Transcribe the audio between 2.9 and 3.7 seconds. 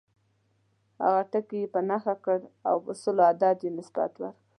سلو عدد